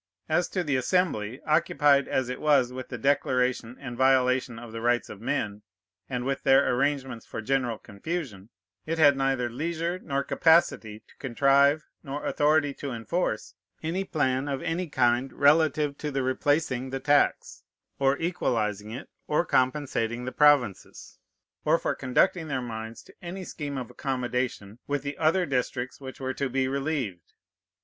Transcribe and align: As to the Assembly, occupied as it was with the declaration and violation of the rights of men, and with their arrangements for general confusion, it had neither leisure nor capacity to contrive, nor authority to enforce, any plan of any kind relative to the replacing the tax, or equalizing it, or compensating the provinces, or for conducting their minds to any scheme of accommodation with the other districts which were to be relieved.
As 0.27 0.47
to 0.49 0.63
the 0.63 0.77
Assembly, 0.77 1.41
occupied 1.45 2.07
as 2.07 2.27
it 2.27 2.41
was 2.41 2.73
with 2.73 2.87
the 2.89 2.97
declaration 2.97 3.77
and 3.79 3.95
violation 3.95 4.57
of 4.57 4.71
the 4.71 4.81
rights 4.81 5.09
of 5.09 5.21
men, 5.21 5.61
and 6.09 6.25
with 6.25 6.41
their 6.41 6.73
arrangements 6.73 7.23
for 7.23 7.39
general 7.39 7.77
confusion, 7.77 8.49
it 8.87 8.97
had 8.97 9.15
neither 9.15 9.47
leisure 9.47 9.99
nor 9.99 10.23
capacity 10.23 11.01
to 11.07 11.15
contrive, 11.19 11.85
nor 12.01 12.25
authority 12.25 12.73
to 12.73 12.89
enforce, 12.89 13.53
any 13.83 14.03
plan 14.03 14.47
of 14.47 14.63
any 14.63 14.89
kind 14.89 15.31
relative 15.33 15.95
to 15.99 16.09
the 16.09 16.23
replacing 16.23 16.89
the 16.89 16.99
tax, 16.99 17.61
or 17.99 18.17
equalizing 18.17 18.89
it, 18.89 19.07
or 19.27 19.45
compensating 19.45 20.25
the 20.25 20.31
provinces, 20.31 21.19
or 21.63 21.77
for 21.77 21.93
conducting 21.93 22.47
their 22.47 22.59
minds 22.59 23.03
to 23.03 23.13
any 23.21 23.43
scheme 23.43 23.77
of 23.77 23.91
accommodation 23.91 24.79
with 24.87 25.03
the 25.03 25.15
other 25.19 25.45
districts 25.45 26.01
which 26.01 26.19
were 26.19 26.33
to 26.33 26.49
be 26.49 26.67
relieved. 26.67 27.33